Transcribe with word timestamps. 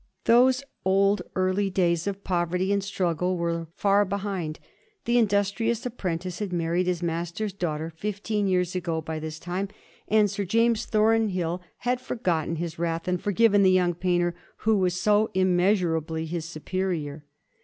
Those 0.23 0.63
old, 0.83 1.21
early 1.35 1.69
days 1.69 2.07
of 2.07 2.23
poverty 2.23 2.73
and 2.73 2.83
struggle 2.83 3.37
were 3.37 3.67
far 3.75 4.03
behind. 4.03 4.57
The 5.05 5.19
industrious 5.19 5.85
apprentice 5.85 6.39
had 6.39 6.51
married 6.51 6.87
his 6.87 7.03
master's 7.03 7.53
daughter, 7.53 7.93
fifteen 7.95 8.47
years 8.47 8.73
ago 8.73 8.99
by 9.01 9.19
this 9.19 9.37
time, 9.37 9.67
and 10.07 10.27
Sir 10.27 10.43
James 10.43 10.85
Thornbill 10.85 11.61
had 11.77 12.01
forgotten 12.01 12.55
his 12.55 12.79
1746. 12.79 12.81
WILLUM 12.81 12.83
HOGARTH. 12.83 12.83
231 12.83 12.83
wrath 12.89 13.07
and 13.07 13.21
forgiven 13.21 13.61
the 13.61 13.69
young 13.71 13.93
painter 13.93 14.35
who 14.57 14.77
was 14.79 14.99
so 14.99 15.29
im 15.35 15.55
measurably 15.55 16.25
his 16.25 16.45
superior. 16.45 17.23